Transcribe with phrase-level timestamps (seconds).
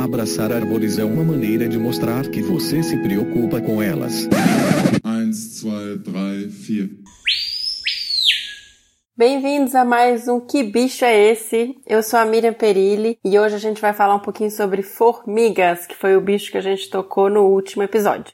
[0.00, 4.26] Abraçar árvores é uma maneira de mostrar que você se preocupa com elas.
[5.04, 7.10] 1, 2, 3, 4.
[9.14, 11.74] Bem-vindos a mais um Que Bicho é Esse?
[11.86, 15.86] Eu sou a Miriam Perilli e hoje a gente vai falar um pouquinho sobre formigas,
[15.86, 18.32] que foi o bicho que a gente tocou no último episódio.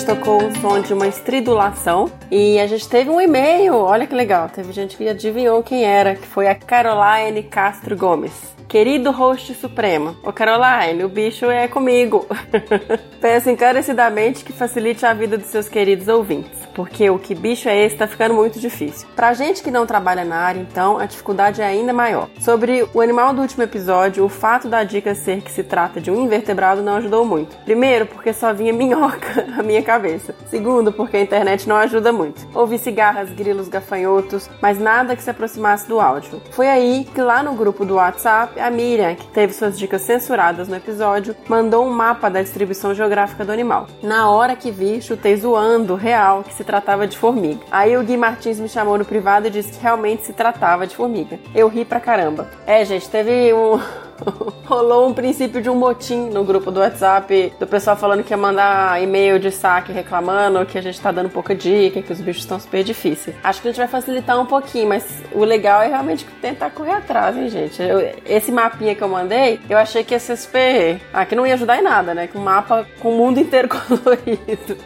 [0.00, 3.74] Gente tocou o som de uma estridulação e a gente teve um e-mail.
[3.74, 8.32] Olha que legal, teve gente que adivinhou quem era, que foi a Caroline Castro Gomes.
[8.66, 12.26] Querido host supremo, ô Caroline, o bicho é comigo.
[13.20, 17.84] Peço encarecidamente que facilite a vida dos seus queridos ouvintes, porque o que bicho é
[17.84, 19.08] esse tá ficando muito difícil.
[19.14, 22.28] Pra gente que não trabalha na área, então, a dificuldade é ainda maior.
[22.40, 26.10] Sobre o animal do último episódio, o fato da dica ser que se trata de
[26.10, 27.56] um invertebrado não ajudou muito.
[27.64, 30.34] Primeiro, porque só vinha minhoca na minha cabeça.
[30.48, 32.46] Segundo, porque a internet não ajuda muito.
[32.54, 36.40] Ouvi cigarras, grilos, gafanhotos, mas nada que se aproximasse do áudio.
[36.50, 40.68] Foi aí que lá no grupo do WhatsApp a Miriam, que teve suas dicas censuradas
[40.68, 43.86] no episódio, mandou um mapa da distribuição geográfica do animal.
[44.02, 47.60] Na hora que vi, chutei zoando, real, que se tratava de formiga.
[47.68, 50.94] Aí o Gui Martins me chamou no privado e disse que realmente se tratava de
[50.94, 51.36] formiga.
[51.52, 52.48] Eu ri pra caramba.
[52.64, 53.80] É, gente, teve um.
[54.66, 58.36] Rolou um princípio de um motim no grupo do WhatsApp do pessoal falando que ia
[58.36, 62.42] mandar e-mail de saque reclamando que a gente tá dando pouca dica, que os bichos
[62.42, 63.34] estão super difíceis.
[63.42, 66.92] Acho que a gente vai facilitar um pouquinho, mas o legal é realmente tentar correr
[66.92, 67.82] atrás, hein, gente?
[67.82, 71.00] Eu, esse mapinha que eu mandei, eu achei que ia ser super.
[71.14, 72.26] Ah, que não ia ajudar em nada, né?
[72.26, 74.76] Que um mapa com o mundo inteiro colorido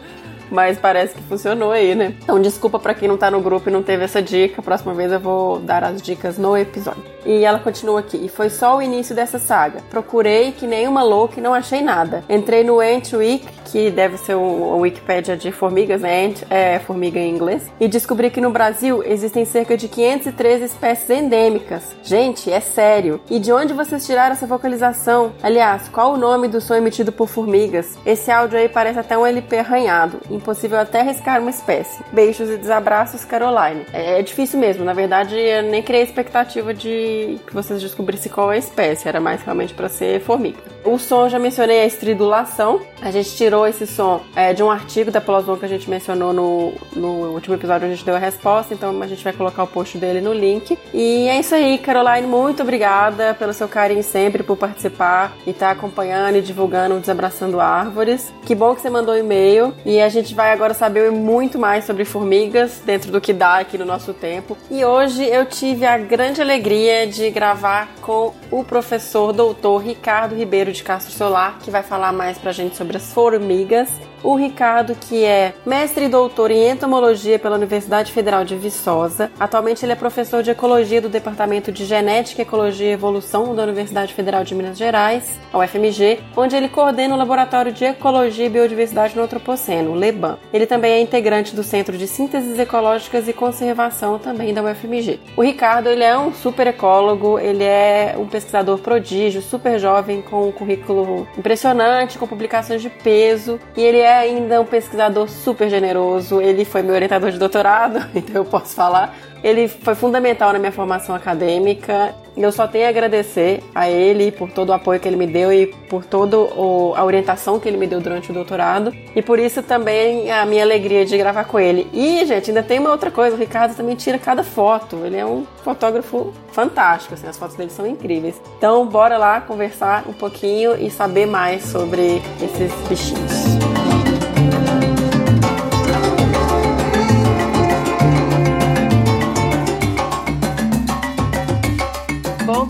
[0.51, 2.15] mas parece que funcionou aí, né?
[2.23, 4.61] Então, desculpa para quem não tá no grupo e não teve essa dica.
[4.61, 7.03] Próxima vez eu vou dar as dicas no episódio.
[7.25, 8.17] E ela continua aqui.
[8.23, 9.79] E foi só o início dessa saga.
[9.89, 12.23] Procurei que nenhuma louca e não achei nada.
[12.29, 16.25] Entrei no Ant Week, que deve ser um Wikipédia de formigas, né?
[16.25, 17.63] Ant é formiga em inglês.
[17.79, 21.95] E descobri que no Brasil existem cerca de 513 espécies endêmicas.
[22.03, 23.19] Gente, é sério.
[23.29, 25.33] E de onde vocês tiraram essa vocalização?
[25.41, 27.97] Aliás, qual o nome do som emitido por formigas?
[28.05, 32.03] Esse áudio aí parece até um LP arranhado impossível até arriscar uma espécie.
[32.11, 33.85] Beijos e desabraços, Caroline.
[33.93, 38.51] É, é difícil mesmo, na verdade, eu nem criei expectativa de que vocês descobrissem qual
[38.51, 40.74] é a espécie, era mais realmente para ser formiga.
[40.85, 42.79] O som, já mencionei a estridulação.
[43.01, 46.31] A gente tirou esse som é, de um artigo da Plosmon que a gente mencionou
[46.31, 49.67] no, no último episódio, a gente deu a resposta, então a gente vai colocar o
[49.67, 50.77] post dele no link.
[50.93, 55.67] E é isso aí, Caroline, muito obrigada pelo seu carinho sempre, por participar e estar
[55.67, 58.31] tá acompanhando e divulgando o Desabraçando Árvores.
[58.45, 62.05] Que bom que você mandou e-mail e a gente vai agora saber muito mais sobre
[62.05, 64.55] formigas dentro do que dá aqui no nosso tempo.
[64.69, 70.74] E hoje eu tive a grande alegria de gravar com o professor doutor Ricardo Ribeiro
[70.75, 73.89] de Castro Solar, que vai falar mais pra gente sobre as formigas
[74.25, 79.31] o Ricardo, que é mestre e doutor em entomologia pela Universidade Federal de Viçosa.
[79.39, 84.13] Atualmente ele é professor de ecologia do Departamento de Genética, Ecologia e Evolução da Universidade
[84.13, 89.15] Federal de Minas Gerais, a UFMG, onde ele coordena o Laboratório de Ecologia e Biodiversidade
[89.15, 90.39] no Antropoceno, o LEBAN.
[90.51, 95.19] Ele também é integrante do Centro de Sínteses Ecológicas e Conservação também da UFMG.
[95.37, 100.47] O Ricardo, ele é um super ecólogo, ele é um pesquisador prodígio, super jovem, com
[100.47, 106.41] um currículo impressionante, com publicações de peso, e ele é ainda um pesquisador super generoso.
[106.41, 109.15] Ele foi meu orientador de doutorado, então eu posso falar.
[109.43, 112.15] Ele foi fundamental na minha formação acadêmica.
[112.35, 115.53] Eu só tenho a agradecer a ele por todo o apoio que ele me deu
[115.53, 118.91] e por toda a orientação que ele me deu durante o doutorado.
[119.15, 121.87] E por isso também a minha alegria de gravar com ele.
[121.93, 124.97] E, gente, ainda tem uma outra coisa: o Ricardo também tira cada foto.
[125.05, 128.41] Ele é um fotógrafo fantástico, assim, as fotos dele são incríveis.
[128.57, 133.74] Então, bora lá conversar um pouquinho e saber mais sobre esses bichinhos.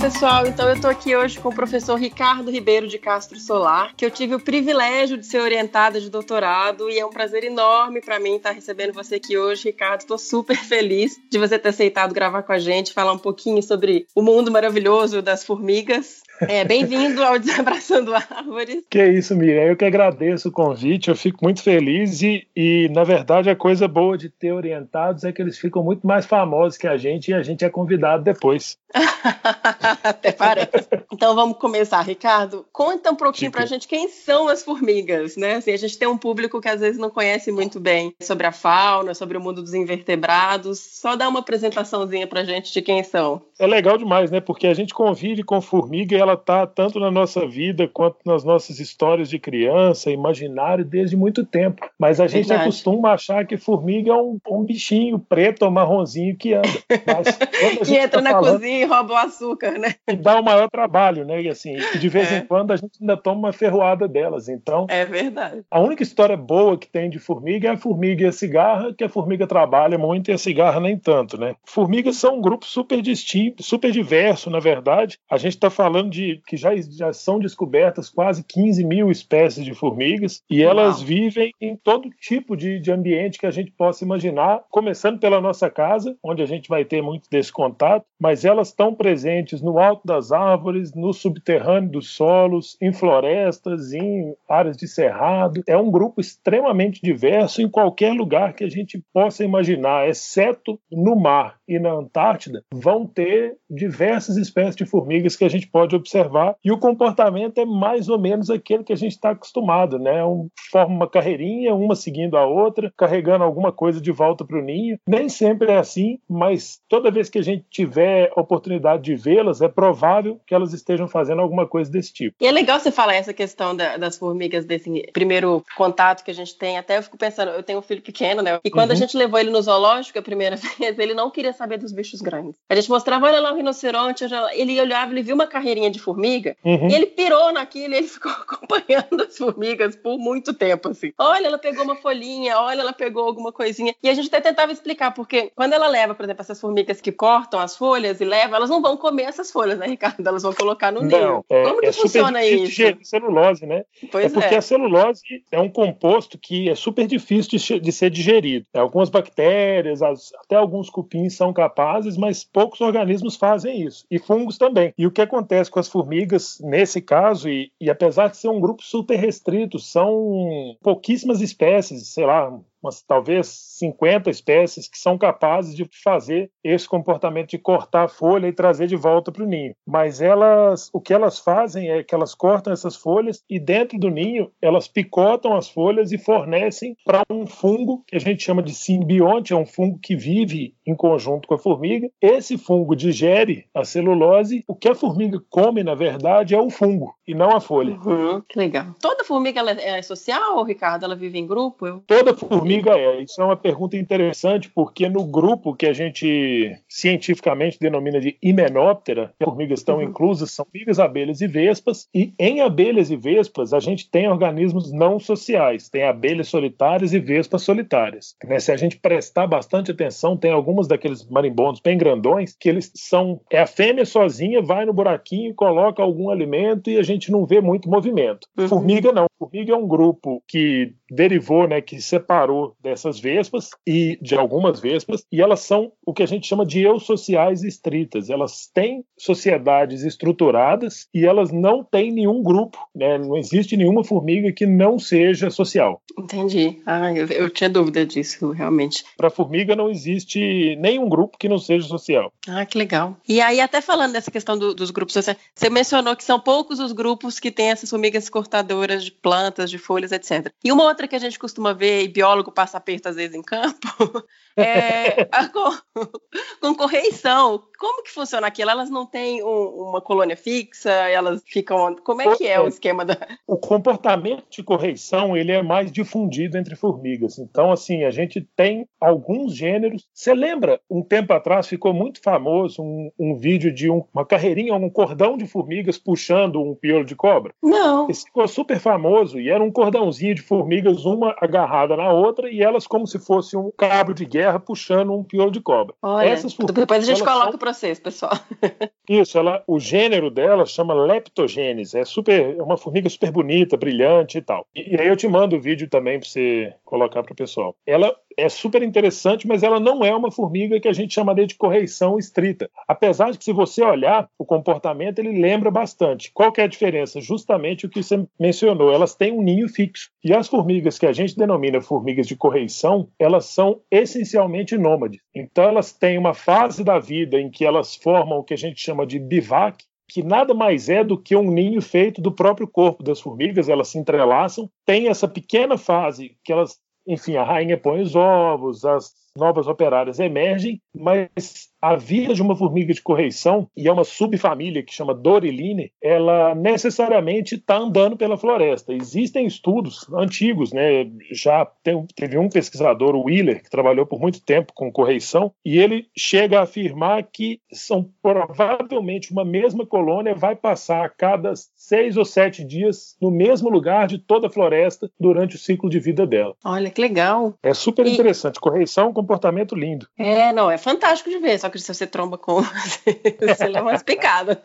[0.06, 4.06] Pessoal, então eu tô aqui hoje com o professor Ricardo Ribeiro de Castro Solar, que
[4.06, 8.20] eu tive o privilégio de ser orientada de doutorado e é um prazer enorme para
[8.20, 10.02] mim estar recebendo você aqui hoje, Ricardo.
[10.02, 14.06] Estou super feliz de você ter aceitado gravar com a gente, falar um pouquinho sobre
[14.14, 16.22] o mundo maravilhoso das formigas.
[16.42, 18.84] É, bem-vindo ao Desabraçando Árvores.
[18.90, 19.64] Que é isso, Miriam.
[19.64, 23.88] Eu que agradeço o convite, eu fico muito feliz e, e, na verdade, a coisa
[23.88, 27.34] boa de ter orientados é que eles ficam muito mais famosos que a gente e
[27.34, 28.78] a gente é convidado depois.
[30.04, 30.88] Até parece.
[31.12, 32.66] Então vamos começar, Ricardo.
[32.72, 35.56] Conta um pouquinho para a gente quem são as formigas, né?
[35.56, 38.52] Assim, a gente tem um público que às vezes não conhece muito bem sobre a
[38.52, 40.80] fauna, sobre o mundo dos invertebrados.
[40.80, 43.42] Só dá uma apresentaçãozinha para a gente de quem são.
[43.58, 44.42] É legal demais, né?
[44.42, 48.44] Porque a gente convive com formiga e ela está tanto na nossa vida quanto nas
[48.44, 51.88] nossas histórias de criança, imaginário, desde muito tempo.
[51.98, 52.62] Mas a gente Verdade.
[52.64, 56.68] acostuma achar que formiga é um, um bichinho preto ou marronzinho que anda.
[57.06, 59.96] Mas, e entra tá na falando, cozinha e rouba o açúcar, né?
[60.08, 61.42] E dá o maior trabalho, né?
[61.42, 62.40] E assim, de vez é.
[62.40, 64.50] em quando a gente ainda toma uma ferroada delas.
[64.50, 65.64] Então, é verdade.
[65.70, 69.04] A única história boa que tem de formiga é a formiga e a cigarra, que
[69.04, 71.56] a formiga trabalha muito e a cigarra nem tanto, né?
[71.66, 75.20] Formigas são um grupo super distinto, super diverso, na verdade.
[75.30, 79.74] A gente está falando de que já, já são descobertas quase 15 mil espécies de
[79.74, 80.72] formigas e Uau.
[80.72, 85.42] elas vivem em todo tipo de, de ambiente que a gente possa imaginar, começando pela
[85.42, 89.78] nossa casa, onde a gente vai ter muito desse contato, mas elas estão presentes no
[89.78, 95.62] alto das árvores, no subterrâneo dos solos, em florestas, em áreas de cerrado.
[95.68, 101.16] É um grupo extremamente diverso em qualquer lugar que a gente possa imaginar, exceto no
[101.16, 106.56] mar e na Antártida, vão ter diversas espécies de formigas que a gente pode observar
[106.64, 110.24] e o comportamento é mais ou menos aquele que a gente está acostumado, né?
[110.24, 114.62] Um, forma uma carreirinha, uma seguindo a outra, carregando alguma coisa de volta para o
[114.62, 115.00] ninho.
[115.08, 119.68] Nem sempre é assim, mas toda vez que a gente tiver oportunidade de vê-las, é
[119.68, 122.36] provável que elas estejam fazendo alguma coisa desse tipo.
[122.40, 126.34] E é legal você falar essa questão da, das formigas, desse primeiro contato que a
[126.34, 126.78] gente tem.
[126.78, 128.60] Até eu fico pensando, eu tenho um filho pequeno, né?
[128.64, 128.96] E quando uhum.
[128.96, 132.22] a gente levou ele no zoológico a primeira vez, ele não queria saber dos bichos
[132.22, 132.56] grandes.
[132.70, 136.56] A gente mostrava, olha lá o rinoceronte, ele olhava, ele viu uma carreirinha de formiga
[136.64, 136.90] uhum.
[136.90, 141.14] e ele pirou naquilo e ele ficou acompanhando as formigas por muito tempo, assim.
[141.18, 143.96] Olha, ela pegou uma folhinha, olha, ela pegou alguma coisinha.
[144.02, 147.12] E a gente até tentava explicar, porque quando ela leva, por exemplo, essas formigas que
[147.12, 150.26] cortam as folhas e levam, elas não vão comer essas folhas, né, Ricardo?
[150.28, 151.44] Elas vão colocar no ninho.
[151.50, 152.76] É, Como que é funciona isso?
[152.76, 153.84] De celulose, né?
[154.12, 154.58] Pois é porque é.
[154.58, 155.22] a celulose
[155.52, 158.66] é um composto que é super difícil de, de ser digerido.
[158.74, 164.06] Algumas bactérias, as, até alguns cupins são capazes, mas poucos organismos fazem isso.
[164.10, 164.94] E fungos também.
[164.98, 168.60] E o que acontece com as formigas, nesse caso, e, e apesar de ser um
[168.60, 175.76] grupo super restrito, são pouquíssimas espécies, sei lá, umas talvez 50 espécies que são capazes
[175.76, 179.76] de fazer esse comportamento de cortar a folha e trazer de volta para o ninho.
[179.86, 184.10] Mas elas, o que elas fazem é que elas cortam essas folhas e dentro do
[184.10, 188.74] ninho elas picotam as folhas e fornecem para um fungo que a gente chama de
[188.74, 192.10] simbionte, é um fungo que vive em conjunto com a formiga.
[192.22, 194.64] Esse fungo digere a celulose.
[194.68, 197.98] O que a formiga come, na verdade, é o fungo e não a folha.
[198.06, 198.94] Uhum, que legal.
[199.02, 201.06] Toda formiga é social, Ricardo?
[201.06, 201.88] Ela vive em grupo?
[201.88, 202.04] Eu...
[202.06, 203.22] Toda formiga formiga é?
[203.22, 209.34] Isso é uma pergunta interessante, porque no grupo que a gente cientificamente denomina de Himenóptera,
[209.40, 210.04] as formigas estão uhum.
[210.04, 214.92] inclusas, são formigas, abelhas e vespas, e em abelhas e vespas a gente tem organismos
[214.92, 218.36] não sociais, tem abelhas solitárias e vespas solitárias.
[218.44, 218.60] Né?
[218.60, 223.40] Se a gente prestar bastante atenção, tem algumas daqueles marimbondos bem grandões que eles são.
[223.52, 227.62] É a fêmea sozinha, vai no buraquinho, coloca algum alimento e a gente não vê
[227.62, 228.48] muito movimento.
[228.58, 228.68] Uhum.
[228.68, 229.26] Formiga não.
[229.38, 235.26] Formiga é um grupo que derivou, né, que separou dessas vespas e de algumas vespas,
[235.32, 238.30] e elas são o que a gente chama de eusociais estritas.
[238.30, 243.18] Elas têm sociedades estruturadas e elas não têm nenhum grupo, né?
[243.18, 246.02] Não existe nenhuma formiga que não seja social.
[246.18, 246.82] Entendi.
[246.86, 249.04] Ah, eu, eu tinha dúvida disso, realmente.
[249.18, 252.32] Para formiga não existe nenhum grupo que não seja social.
[252.48, 253.18] Ah, que legal.
[253.28, 256.80] E aí, até falando dessa questão do, dos grupos sociais, você mencionou que são poucos
[256.80, 260.52] os grupos que têm essas formigas cortadoras de plantas, de folhas, etc.
[260.64, 263.44] E uma outra que a gente costuma ver, e biólogo passa aperto às vezes em
[263.44, 264.24] campo,
[264.58, 265.26] é
[266.62, 267.62] com, correição.
[267.78, 268.72] Como que funciona aquilo?
[268.72, 270.90] Elas não têm um, uma colônia fixa?
[270.90, 271.96] Elas ficam.
[271.98, 273.18] Como é que é o esquema da.
[273.46, 277.38] O comportamento de correição ele é mais difundido entre formigas.
[277.38, 280.08] Então, assim, a gente tem alguns gêneros.
[280.14, 284.74] Você lembra, um tempo atrás ficou muito famoso um, um vídeo de um, uma carreirinha,
[284.74, 287.54] um cordão de formigas puxando um piolo de cobra?
[287.62, 288.10] Não.
[288.10, 292.62] Esse ficou super famoso e era um cordãozinho de formigas uma agarrada na outra e
[292.62, 295.96] elas como se fosse um cabo de guerra puxando um piolo de cobra.
[296.02, 297.60] Olha, Essas formigas, depois a gente coloca são...
[297.60, 298.34] para vocês, pessoal.
[299.10, 301.98] Isso, ela, o gênero dela chama leptogênese.
[301.98, 304.66] É super, é uma formiga super bonita, brilhante e tal.
[304.76, 307.76] E, e aí eu te mando o vídeo também para você colocar para o pessoal.
[307.86, 311.56] Ela é super interessante, mas ela não é uma formiga que a gente chamaria de
[311.56, 312.70] correição estrita.
[312.88, 316.32] Apesar de que, se você olhar o comportamento, ele lembra bastante.
[316.34, 317.22] Qual que é a diferença?
[317.22, 318.92] Justamente o que você mencionou.
[318.92, 320.10] Elas têm um ninho fixo.
[320.24, 325.22] E as formigas que a gente denomina formigas de correição, elas são essencialmente nômades.
[325.34, 328.80] Então, elas têm uma fase da vida em que elas formam o que a gente
[328.82, 333.04] chama de bivac, que nada mais é do que um ninho feito do próprio corpo
[333.04, 338.02] das formigas, elas se entrelaçam, tem essa pequena fase que elas enfim, a rainha põe
[338.02, 343.88] os ovos, as, novas operárias emergem, mas a vida de uma formiga de correição, e
[343.88, 348.94] é uma subfamília que chama Doriline, ela necessariamente está andando pela floresta.
[348.94, 351.08] Existem estudos antigos, né?
[351.32, 351.68] já
[352.16, 356.60] teve um pesquisador, o Wheeler, que trabalhou por muito tempo com correição, e ele chega
[356.60, 362.64] a afirmar que são provavelmente uma mesma colônia vai passar a cada seis ou sete
[362.64, 366.56] dias no mesmo lugar de toda a floresta durante o ciclo de vida dela.
[366.64, 367.54] Olha que legal.
[367.62, 368.60] É super interessante.
[368.60, 370.08] Correição é um comportamento lindo.
[370.18, 372.62] É, não, é fantástico de ver, só que se você tromba com.
[372.62, 374.58] você leva umas picadas.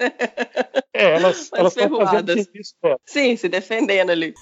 [0.92, 2.74] É, elas, elas estão fazendo serviço.
[2.84, 2.96] É.
[3.06, 4.34] Sim, se defendendo ali.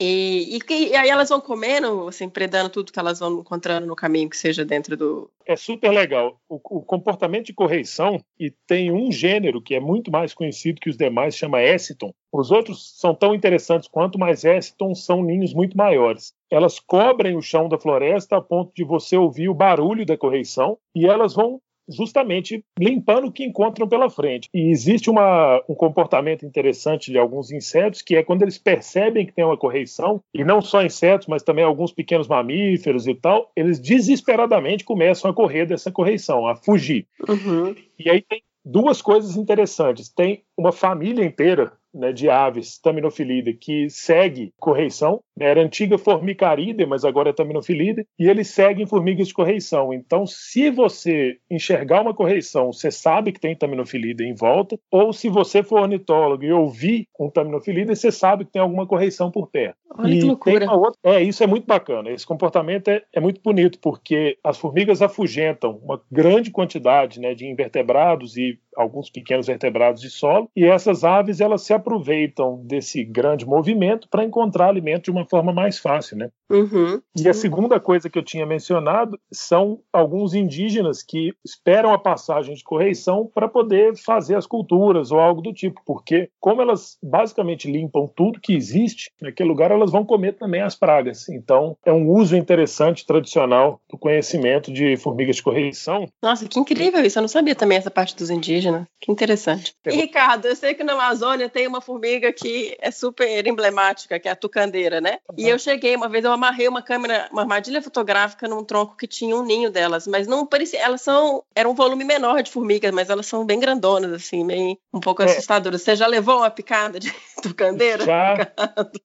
[0.00, 3.96] E, e, e, aí elas vão comendo, assim, predando tudo que elas vão encontrando no
[3.96, 5.28] caminho que seja dentro do.
[5.44, 6.40] É super legal.
[6.48, 10.88] O, o, comportamento de correição, e tem um gênero que é muito mais conhecido que
[10.88, 12.12] os demais, chama Essiton.
[12.32, 16.32] Os outros são tão interessantes quanto, mas Essiton são ninhos muito maiores.
[16.48, 20.78] Elas cobrem o chão da floresta a ponto de você ouvir o barulho da correição
[20.94, 24.48] e elas vão justamente limpando o que encontram pela frente.
[24.52, 29.32] E existe uma, um comportamento interessante de alguns insetos, que é quando eles percebem que
[29.32, 33.80] tem uma correição, e não só insetos, mas também alguns pequenos mamíferos e tal, eles
[33.80, 37.06] desesperadamente começam a correr dessa correição, a fugir.
[37.28, 37.74] Uhum.
[37.98, 40.08] E aí tem duas coisas interessantes.
[40.08, 45.20] Tem uma família inteira né, de aves taminofilida que segue correição.
[45.36, 49.92] Né, era antiga formicarida, mas agora é taminofilida, e eles seguem formigas de correição.
[49.92, 55.28] Então, se você enxergar uma correição, você sabe que tem taminofilida em volta, ou se
[55.28, 59.76] você for ornitólogo e ouvir um taminofilida, você sabe que tem alguma correição por perto.
[59.96, 60.70] Olha e que loucura.
[60.72, 60.98] Outra...
[61.02, 62.10] É, isso é muito bacana.
[62.10, 67.46] Esse comportamento é, é, muito bonito, porque as formigas afugentam uma grande quantidade né, de
[67.46, 73.44] invertebrados e alguns pequenos vertebrados de solo, e essas aves elas se aproveitam desse grande
[73.44, 76.30] movimento para encontrar alimento de uma forma mais fácil, né?
[76.50, 77.00] Uhum.
[77.16, 82.54] E a segunda coisa que eu tinha mencionado são alguns indígenas que esperam a passagem
[82.54, 87.70] de correição para poder fazer as culturas ou algo do tipo, porque como elas basicamente
[87.70, 91.28] limpam tudo que existe naquele lugar, elas vão comer também as pragas.
[91.28, 96.06] Então, é um uso interessante, tradicional do conhecimento de formigas de correição.
[96.22, 97.18] Nossa, que incrível isso!
[97.18, 98.67] Eu não sabia também essa parte dos indígenas.
[99.00, 99.74] Que interessante.
[99.86, 104.28] E, Ricardo, eu sei que na Amazônia tem uma formiga que é super emblemática, que
[104.28, 105.18] é a tucandeira, né?
[105.28, 105.36] Uhum.
[105.38, 109.06] E eu cheguei uma vez, eu amarrei uma câmera, uma armadilha fotográfica num tronco que
[109.06, 110.80] tinha um ninho delas, mas não parecia.
[110.80, 111.44] Elas são.
[111.54, 115.22] Era um volume menor de formigas, mas elas são bem grandonas, assim, bem um pouco
[115.22, 115.26] é.
[115.26, 115.82] assustadoras.
[115.82, 118.04] Você já levou uma picada de tucandeira?
[118.04, 118.36] Já.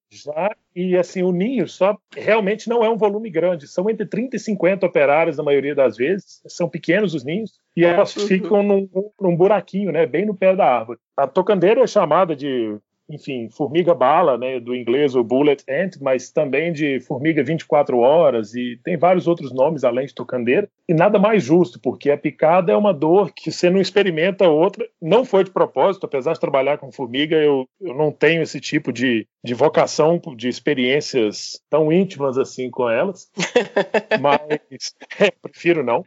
[0.10, 0.56] Já.
[0.76, 3.68] E assim, o ninho só realmente não é um volume grande.
[3.68, 6.42] São entre 30 e 50 operários na maioria das vezes.
[6.48, 7.54] São pequenos os ninhos.
[7.76, 8.28] E elas uhum.
[8.28, 8.90] ficam num,
[9.20, 10.06] num buraquinho, né?
[10.06, 11.00] Bem no pé da árvore.
[11.16, 12.78] A tocandeira é chamada de
[13.10, 18.54] enfim, formiga bala, né, do inglês o bullet ant, mas também de formiga 24 horas
[18.54, 20.70] e tem vários outros nomes além de tocandeira.
[20.88, 24.86] E nada mais justo, porque a picada é uma dor que você não experimenta outra.
[25.02, 28.92] Não foi de propósito, apesar de trabalhar com formiga, eu, eu não tenho esse tipo
[28.92, 33.30] de, de vocação, de experiências tão íntimas assim com elas.
[34.22, 36.04] mas, é, prefiro não.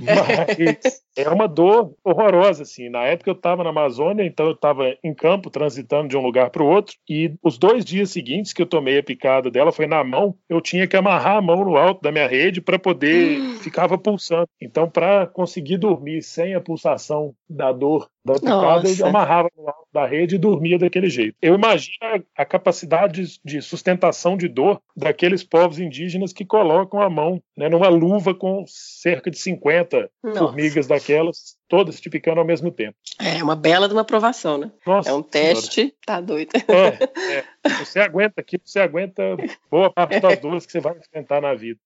[0.00, 2.88] Mas é uma dor horrorosa, assim.
[2.88, 6.50] Na época eu estava na Amazônia, então eu estava em campo, transitando de um lugar
[6.50, 9.86] para o outro, e os dois dias seguintes que eu tomei a picada dela foi
[9.86, 13.40] na mão, eu tinha que amarrar a mão no alto da minha rede para poder,
[13.62, 14.48] ficava pulsando.
[14.60, 19.88] Então, para conseguir dormir sem a pulsação da dor da picada, eu amarrava no alto
[19.92, 21.36] da rede e dormia daquele jeito.
[21.40, 27.08] Eu imagino a, a capacidade de sustentação de dor daqueles povos indígenas que colocam a
[27.08, 30.38] mão né, numa luva com cerca de 50 Nossa.
[30.38, 32.96] formigas daquelas todas te picando ao mesmo tempo.
[33.18, 34.72] É uma bela de uma aprovação, né?
[34.84, 35.94] Nossa é um teste, senhora.
[36.04, 36.50] tá doido.
[36.56, 37.68] É, é.
[37.78, 39.22] Você aguenta aqui, você aguenta
[39.70, 41.78] boa parte das dores que você vai enfrentar na vida.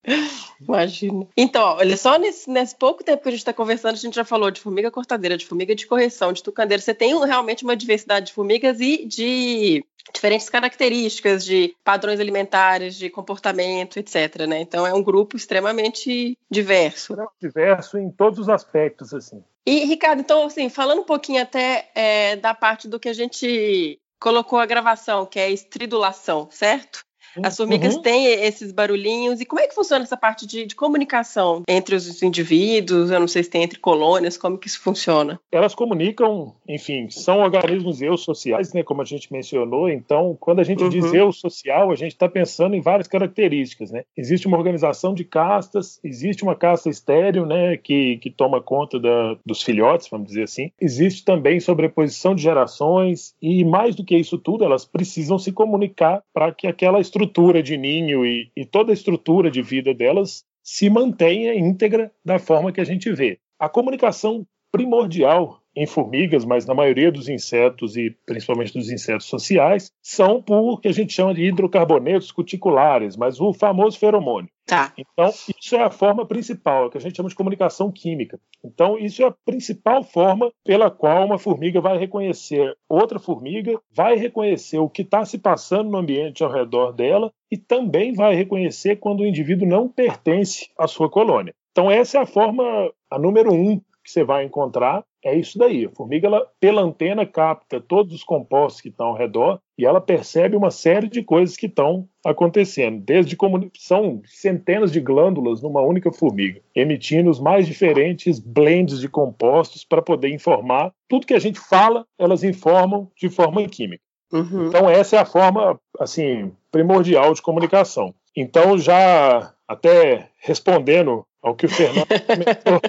[0.59, 1.27] Imagina.
[1.37, 4.25] Então, olha só, nesse, nesse pouco tempo que a gente está conversando, a gente já
[4.25, 6.81] falou de formiga cortadeira, de formiga de correção, de tucandeira.
[6.81, 13.09] Você tem realmente uma diversidade de formigas e de diferentes características de padrões alimentares, de
[13.09, 14.45] comportamento, etc.
[14.47, 14.59] Né?
[14.59, 17.15] Então é um grupo extremamente diverso.
[17.41, 19.43] Diverso em todos os aspectos, assim.
[19.65, 23.99] E, Ricardo, então, assim, falando um pouquinho até é, da parte do que a gente
[24.19, 27.04] colocou a gravação, que é a estridulação, certo?
[27.43, 28.01] As formigas uhum.
[28.01, 29.41] têm esses barulhinhos.
[29.41, 33.11] E como é que funciona essa parte de, de, comunicação entre os indivíduos?
[33.11, 35.39] Eu não sei se tem entre colônias, como que isso funciona?
[35.51, 39.89] Elas comunicam, enfim, são organismos eusociais, né, como a gente mencionou.
[39.89, 40.89] Então, quando a gente uhum.
[40.89, 44.03] diz eu social, a gente está pensando em várias características, né?
[44.15, 49.37] Existe uma organização de castas, existe uma casta estéreo, né, que, que toma conta da,
[49.45, 50.71] dos filhotes, vamos dizer assim.
[50.79, 56.21] Existe também sobreposição de gerações e mais do que isso tudo, elas precisam se comunicar
[56.33, 60.45] para que aquela estrutura estrutura de ninho e, e toda a estrutura de vida delas
[60.63, 63.39] se mantenha íntegra da forma que a gente vê.
[63.59, 69.91] A comunicação primordial em formigas, mas na maioria dos insetos e principalmente dos insetos sociais,
[70.01, 74.49] são por que a gente chama de hidrocarbonetos cuticulares, mas o famoso feromônio.
[74.65, 74.91] Tá.
[74.97, 78.39] Então, isso é a forma principal, é que a gente chama de comunicação química.
[78.63, 84.15] Então, isso é a principal forma pela qual uma formiga vai reconhecer outra formiga, vai
[84.15, 88.95] reconhecer o que está se passando no ambiente ao redor dela e também vai reconhecer
[88.95, 91.53] quando o indivíduo não pertence à sua colônia.
[91.71, 92.63] Então, essa é a forma,
[93.11, 95.85] a número um que você vai encontrar é isso daí.
[95.85, 99.99] A formiga, ela, pela antena, capta todos os compostos que estão ao redor e ela
[99.99, 103.01] percebe uma série de coisas que estão acontecendo.
[103.03, 109.09] Desde como são centenas de glândulas numa única formiga, emitindo os mais diferentes blends de
[109.09, 110.91] compostos para poder informar.
[111.09, 114.03] Tudo que a gente fala, elas informam de forma química.
[114.31, 114.67] Uhum.
[114.67, 118.13] Então, essa é a forma assim primordial de comunicação.
[118.35, 122.81] Então, já até respondendo ao que o Fernando comentou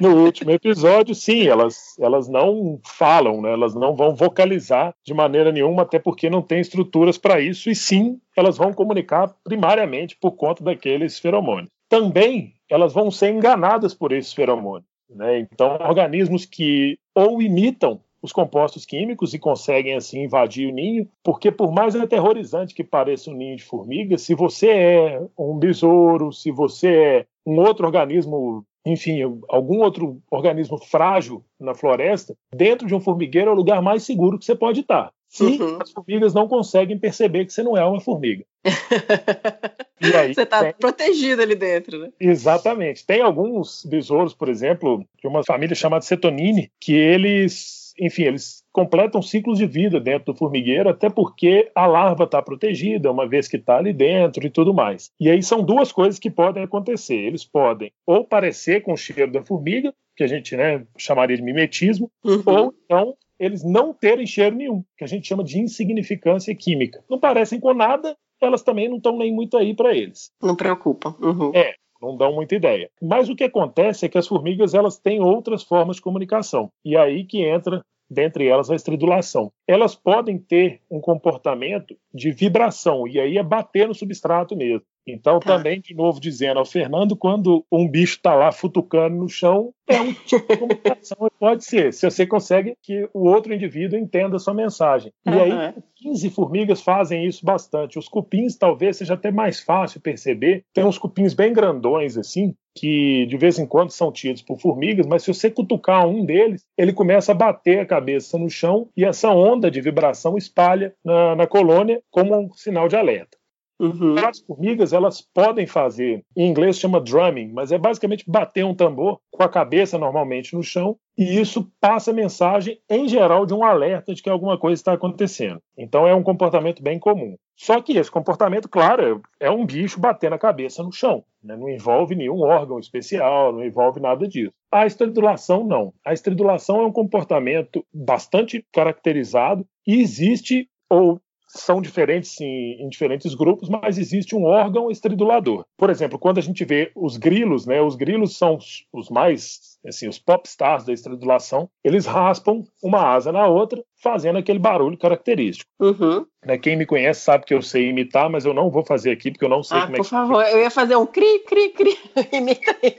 [0.00, 3.52] no último episódio, sim, elas, elas não falam, né?
[3.52, 7.74] elas não vão vocalizar de maneira nenhuma, até porque não tem estruturas para isso, e
[7.74, 11.70] sim, elas vão comunicar primariamente por conta daqueles feromônios.
[11.88, 14.86] Também elas vão ser enganadas por esses feromônios.
[15.10, 15.40] Né?
[15.40, 21.52] Então, organismos que ou imitam os compostos químicos e conseguem assim invadir o ninho, porque
[21.52, 26.50] por mais aterrorizante que pareça um ninho de formiga, se você é um besouro, se
[26.50, 33.00] você é um outro organismo, enfim, algum outro organismo frágil na floresta, dentro de um
[33.00, 35.12] formigueiro é o lugar mais seguro que você pode estar.
[35.28, 35.78] Se uhum.
[35.82, 38.44] as formigas não conseguem perceber que você não é uma formiga.
[40.00, 40.72] e aí, você está tem...
[40.72, 42.10] protegido ali dentro, né?
[42.18, 43.04] Exatamente.
[43.04, 49.22] Tem alguns besouros, por exemplo, de uma família chamada Cetonine, que eles enfim, eles completam
[49.22, 53.56] ciclos de vida dentro do formigueiro, até porque a larva está protegida, uma vez que
[53.56, 55.10] está ali dentro e tudo mais.
[55.20, 57.14] E aí são duas coisas que podem acontecer.
[57.14, 61.42] Eles podem ou parecer com o cheiro da formiga, que a gente né, chamaria de
[61.42, 62.42] mimetismo, uhum.
[62.46, 67.02] ou então eles não terem cheiro nenhum, que a gente chama de insignificância química.
[67.10, 70.30] Não parecem com nada, elas também não estão nem muito aí para eles.
[70.42, 71.14] Não preocupa.
[71.20, 71.50] Uhum.
[71.54, 72.90] É, não dão muita ideia.
[73.00, 76.70] Mas o que acontece é que as formigas elas têm outras formas de comunicação.
[76.84, 79.50] E aí que entra dentre elas a estridulação.
[79.66, 84.86] Elas podem ter um comportamento de vibração, e aí é bater no substrato mesmo.
[85.06, 85.56] Então, tá.
[85.56, 90.00] também, de novo, dizendo ao Fernando, quando um bicho está lá futucando no chão, é
[90.00, 94.38] um tipo de comunicação, pode ser, se você consegue que o outro indivíduo entenda a
[94.38, 95.12] sua mensagem.
[95.26, 95.40] E uhum.
[95.40, 97.98] aí, 15 formigas fazem isso bastante.
[97.98, 100.64] Os cupins talvez seja até mais fácil perceber.
[100.72, 105.06] Tem uns cupins bem grandões, assim, que de vez em quando são tidos por formigas,
[105.06, 109.04] mas se você cutucar um deles, ele começa a bater a cabeça no chão e
[109.04, 113.36] essa onda de vibração espalha na, na colônia como um sinal de alerta.
[113.78, 114.16] Uhum.
[114.18, 119.18] As formigas elas podem fazer, em inglês chama drumming, mas é basicamente bater um tambor
[119.30, 124.14] com a cabeça normalmente no chão e isso passa mensagem em geral de um alerta
[124.14, 125.60] de que alguma coisa está acontecendo.
[125.76, 127.36] Então é um comportamento bem comum.
[127.56, 131.24] Só que esse comportamento, claro, é um bicho batendo a cabeça no chão.
[131.42, 131.56] Né?
[131.56, 134.52] Não envolve nenhum órgão especial, não envolve nada disso.
[134.72, 135.92] A estridulação, não.
[136.04, 141.20] A estridulação é um comportamento bastante caracterizado e existe, ou
[141.54, 145.64] são diferentes em, em, diferentes grupos, mas existe um órgão estridulador.
[145.76, 148.58] Por exemplo, quando a gente vê os grilos, né, os grilos são
[148.92, 154.38] os, mais, assim, os pop stars da estridulação, eles raspam uma asa na outra, fazendo
[154.38, 155.70] aquele barulho característico.
[155.80, 156.26] Uhum.
[156.44, 159.30] Né, quem me conhece sabe que eu sei imitar, mas eu não vou fazer aqui
[159.30, 160.02] porque eu não sei ah, como é que...
[160.02, 161.96] por favor, eu ia fazer um cri, cri, cri,
[162.32, 162.96] imita aí.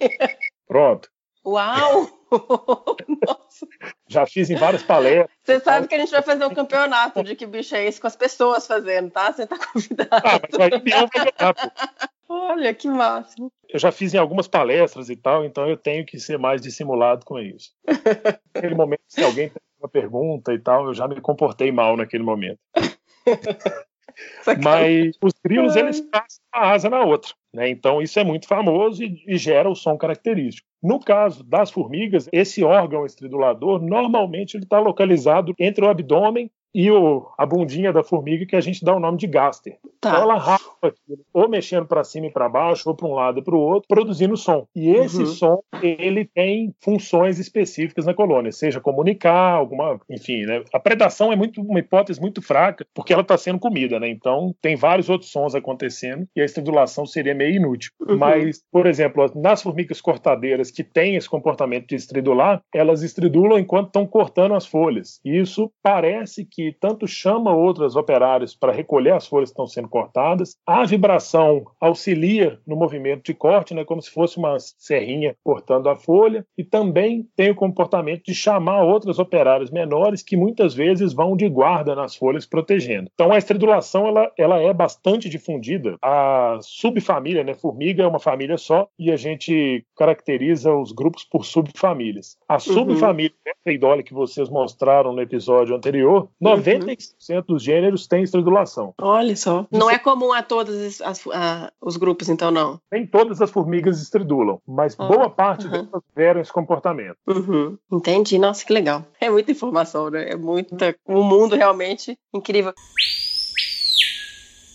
[0.68, 1.10] Pronto.
[1.46, 2.08] Uau!
[3.28, 3.68] Nossa.
[4.08, 5.30] Já fiz em várias palestras.
[5.44, 8.08] Você sabe que a gente vai fazer um campeonato de que bicho é esse com
[8.08, 9.32] as pessoas fazendo, tá?
[9.32, 10.10] Você tá convidado.
[10.12, 11.72] Ah, mas aí eu vou ganhar, pô.
[12.28, 13.52] Olha, que máximo.
[13.70, 17.26] Eu já fiz em algumas palestras e tal, então eu tenho que ser mais dissimulado
[17.26, 17.72] com isso.
[18.54, 22.24] Naquele momento, se alguém tem uma pergunta e tal, eu já me comportei mal naquele
[22.24, 22.60] momento.
[24.64, 27.34] Mas os grilos, eles passam a asa na outra.
[27.56, 27.70] Né?
[27.70, 30.68] Então, isso é muito famoso e, e gera o som característico.
[30.84, 36.92] No caso das formigas, esse órgão estridulador, normalmente ele está localizado entre o abdômen e
[36.92, 39.78] o, a bundinha da formiga que a gente dá o nome de gaster.
[40.02, 40.10] Tá.
[40.10, 43.40] Então ela raspa aquilo, ou mexendo para cima e para baixo, ou para um lado
[43.40, 44.68] e para o outro, produzindo som.
[44.76, 45.26] E esse uhum.
[45.26, 50.66] som, ele tem funções específicas na colônia, seja comunicar, alguma, enfim, né?
[50.74, 54.10] A predação é muito uma hipótese muito fraca, porque ela está sendo comida, né?
[54.10, 57.90] Então tem vários outros sons acontecendo e a estridulação seria meio inútil.
[58.02, 58.18] Uhum.
[58.18, 63.88] Mas, por exemplo, nas formigas cortadeiras que têm esse comportamento de estridular, elas estridulam enquanto
[63.88, 65.22] estão cortando as folhas.
[65.24, 69.90] E isso parece que tanto chama outros operários para recolher as folhas que estão sendo
[69.90, 75.90] cortadas, a vibração auxilia no movimento de corte, né, como se fosse uma serrinha cortando
[75.90, 81.14] a folha, e também tem o comportamento de chamar outros operários menores que muitas vezes
[81.14, 83.10] vão de guarda nas folhas protegendo.
[83.14, 85.98] Então a estridulação ela, ela é bastante difundida.
[86.02, 91.46] A subfamília, né, formiga é uma família só e a gente caracteriza os grupos por
[91.46, 92.38] subfamílias.
[92.48, 92.60] A uhum.
[92.60, 93.32] subfamília
[93.66, 94.04] uhum.
[94.04, 96.30] que vocês mostraram no episódio anterior,
[96.62, 97.44] 95% uhum.
[97.48, 98.94] dos gêneros têm estridulação.
[99.00, 99.68] Olha só.
[99.72, 102.80] Não é comum a todos as, a, os grupos, então, não?
[102.92, 105.08] Nem todas as formigas estridulam, mas oh.
[105.08, 105.72] boa parte uhum.
[105.72, 107.18] delas tiveram esse comportamento.
[107.28, 107.78] Uhum.
[107.92, 108.38] Entendi.
[108.38, 109.06] Nossa, que legal.
[109.20, 110.30] É muita informação, né?
[110.30, 110.96] É muita.
[111.08, 112.74] Um mundo realmente incrível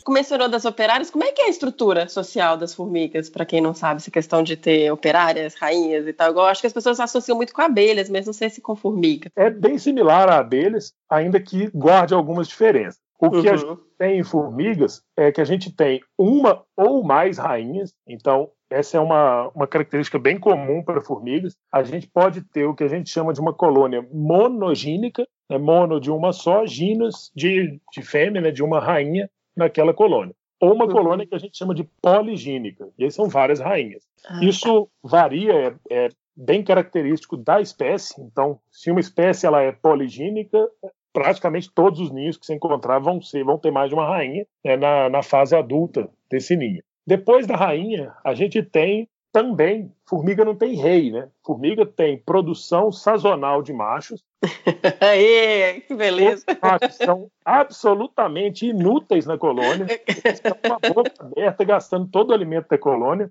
[0.09, 3.75] mencionou das operárias, como é que é a estrutura social das formigas, para quem não
[3.75, 6.33] sabe, essa questão de ter operárias, rainhas e tal?
[6.33, 9.31] Eu acho que as pessoas associam muito com abelhas, mas não sei se com formiga.
[9.37, 12.99] É bem similar a abelhas, ainda que guarde algumas diferenças.
[13.21, 13.53] O que uhum.
[13.53, 18.51] a gente tem em formigas é que a gente tem uma ou mais rainhas, então
[18.71, 21.57] essa é uma, uma característica bem comum para formigas.
[21.73, 26.01] A gente pode ter o que a gente chama de uma colônia monogínica, né, mono
[26.01, 30.35] de uma só, ginos de, de fêmea, né, de uma rainha naquela colônia.
[30.61, 30.93] Ou uma uhum.
[30.93, 34.07] colônia que a gente chama de poligínica, e aí são várias rainhas.
[34.29, 34.91] Ah, Isso tá.
[35.03, 38.21] varia, é, é bem característico da espécie.
[38.21, 40.69] Então, se uma espécie ela é poligínica,
[41.13, 44.47] praticamente todos os ninhos que se encontrar vão, ser, vão ter mais de uma rainha
[44.65, 46.83] né, na, na fase adulta desse ninho.
[47.07, 51.29] Depois da rainha, a gente tem também, formiga não tem rei, né?
[51.45, 54.25] Formiga tem produção sazonal de machos.
[55.01, 56.45] Aê, que beleza!
[56.49, 59.87] Os machos são absolutamente inúteis na colônia.
[60.25, 63.31] estão com a boca aberta, gastando todo o alimento da colônia.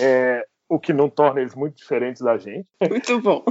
[0.00, 2.68] É, o que não torna eles muito diferentes da gente.
[2.88, 3.42] Muito bom.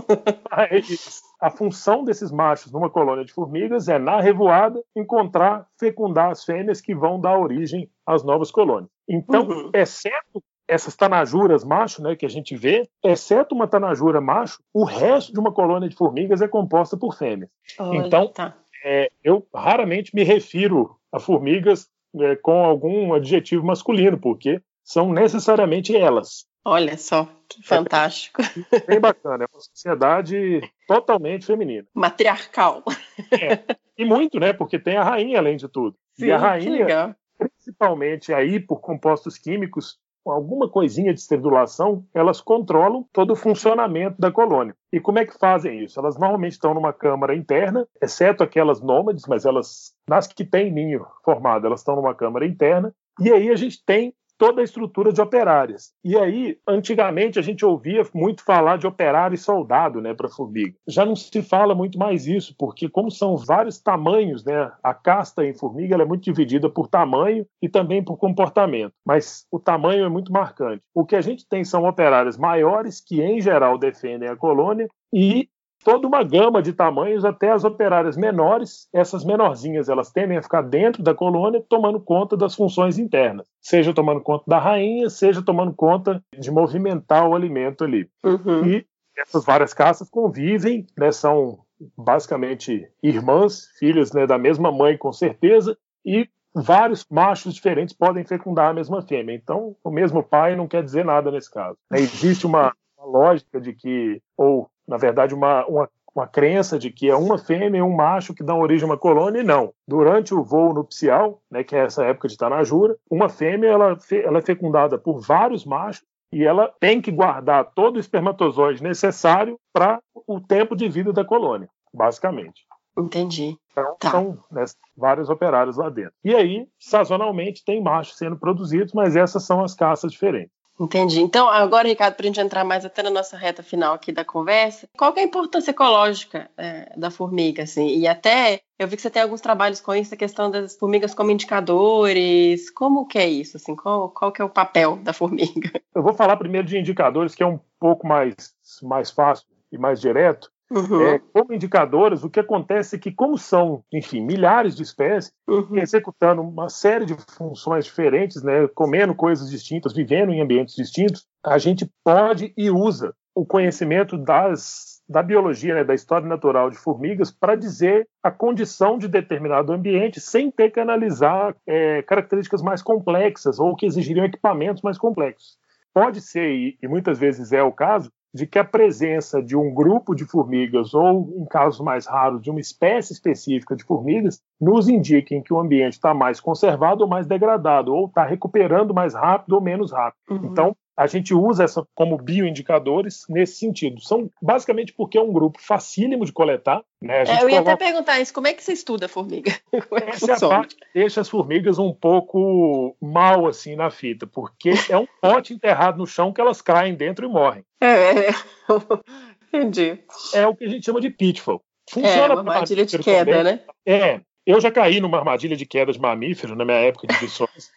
[0.49, 6.45] Mas a função desses machos numa colônia de formigas é, na revoada, encontrar, fecundar as
[6.45, 8.89] fêmeas que vão dar origem às novas colônias.
[9.07, 9.69] Então, uhum.
[9.73, 15.33] exceto essas tanajuras macho, né, que a gente vê, exceto uma tanajura macho, o resto
[15.33, 17.49] de uma colônia de formigas é composta por fêmeas.
[17.79, 18.55] Olha, então, tá.
[18.85, 21.87] é, eu raramente me refiro a formigas
[22.19, 26.47] é, com algum adjetivo masculino, porque são necessariamente elas.
[26.63, 28.41] Olha só, que fantástico.
[28.71, 31.87] É bem bacana, é uma sociedade totalmente feminina.
[31.93, 32.83] Matriarcal.
[33.31, 34.53] É, e muito, né?
[34.53, 35.95] Porque tem a rainha, além de tudo.
[36.13, 39.97] Sim, e a rainha, principalmente aí por compostos químicos,
[40.31, 44.75] alguma coisinha de estridulação, elas controlam todo o funcionamento da colônia.
[44.91, 45.99] E como é que fazem isso?
[45.99, 51.05] Elas normalmente estão numa câmara interna, exceto aquelas nômades, mas elas, nas que têm ninho
[51.23, 52.93] formado, elas estão numa câmara interna.
[53.19, 55.91] E aí a gente tem toda a estrutura de operárias.
[56.03, 60.73] E aí, antigamente, a gente ouvia muito falar de operário e soldado né, para formiga.
[60.87, 65.45] Já não se fala muito mais isso, porque como são vários tamanhos, né, a casta
[65.45, 70.09] em formiga é muito dividida por tamanho e também por comportamento, mas o tamanho é
[70.09, 70.81] muito marcante.
[70.95, 75.49] O que a gente tem são operários maiores, que em geral defendem a colônia, e
[75.83, 78.87] toda uma gama de tamanhos, até as operárias menores.
[78.93, 83.93] Essas menorzinhas, elas tendem a ficar dentro da colônia, tomando conta das funções internas, seja
[83.93, 88.09] tomando conta da rainha, seja tomando conta de movimentar o alimento ali.
[88.23, 88.65] Uhum.
[88.65, 88.85] E
[89.17, 91.59] essas várias caças convivem, né, são
[91.97, 98.69] basicamente irmãs, filhas né, da mesma mãe, com certeza, e vários machos diferentes podem fecundar
[98.69, 99.35] a mesma fêmea.
[99.35, 101.77] Então, o mesmo pai não quer dizer nada nesse caso.
[101.93, 107.07] Existe uma, uma lógica de que, ou na verdade, uma, uma, uma crença de que
[107.07, 109.71] é uma fêmea e um macho que dão origem a uma colônia, e não.
[109.87, 114.39] Durante o voo nupcial, né, que é essa época de Tanajura, uma fêmea ela, ela
[114.39, 120.01] é fecundada por vários machos e ela tem que guardar todo o espermatozoide necessário para
[120.27, 122.65] o tempo de vida da colônia, basicamente.
[122.97, 123.55] Entendi.
[123.71, 124.11] Então, tá.
[124.11, 124.65] são né,
[124.97, 126.13] vários operários lá dentro.
[126.23, 130.51] E aí, sazonalmente, tem machos sendo produzidos, mas essas são as caças diferentes.
[130.79, 131.19] Entendi.
[131.19, 134.23] Então, agora, Ricardo, para a gente entrar mais até na nossa reta final aqui da
[134.23, 137.97] conversa, qual é a importância ecológica é, da formiga, assim?
[137.97, 141.13] E até, eu vi que você tem alguns trabalhos com isso, a questão das formigas
[141.13, 143.75] como indicadores, como que é isso, assim?
[143.75, 145.69] Qual, qual que é o papel da formiga?
[145.93, 148.35] Eu vou falar primeiro de indicadores, que é um pouco mais,
[148.81, 150.49] mais fácil e mais direto.
[150.71, 151.01] Uhum.
[151.01, 155.77] É, como indicadores, o que acontece é que, como são, enfim, milhares de espécies, uhum.
[155.77, 161.57] executando uma série de funções diferentes, né, comendo coisas distintas, vivendo em ambientes distintos, a
[161.57, 167.31] gente pode e usa o conhecimento das, da biologia, né, da história natural de formigas,
[167.31, 173.59] para dizer a condição de determinado ambiente sem ter que analisar é, características mais complexas
[173.59, 175.57] ou que exigiriam equipamentos mais complexos.
[175.93, 179.73] Pode ser, e, e muitas vezes é o caso, de que a presença de um
[179.73, 184.87] grupo de formigas, ou, em casos mais raros, de uma espécie específica de formigas, nos
[184.87, 189.53] indiquem que o ambiente está mais conservado ou mais degradado, ou está recuperando mais rápido
[189.53, 190.19] ou menos rápido.
[190.29, 190.45] Uhum.
[190.51, 194.01] Então, a gente usa essa como bioindicadores nesse sentido.
[194.01, 196.83] São basicamente porque é um grupo facílimo de coletar.
[197.01, 197.23] Né?
[197.23, 197.71] É, eu ia coloca...
[197.71, 199.49] até perguntar isso, como é que você estuda a formiga?
[199.91, 204.27] É Essa é a parte que deixa as formigas um pouco mal assim na fita,
[204.27, 207.63] porque é um pote enterrado no chão que elas caem dentro e morrem.
[207.79, 208.29] É, é.
[209.53, 209.99] entendi.
[210.33, 211.61] É o que a gente chama de pitfall.
[211.89, 213.53] Funciona é, uma armadilha de queda, também.
[213.53, 213.61] né?
[213.85, 217.71] É, eu já caí numa armadilha de queda de mamífero na minha época de missões.